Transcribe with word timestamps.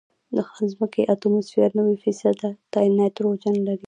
د 0.35 0.37
ځمکې 0.71 1.01
اتموسفیر 1.13 1.69
نوي 1.79 1.95
فیصده 2.03 2.49
نایټروجن 2.97 3.55
لري. 3.67 3.79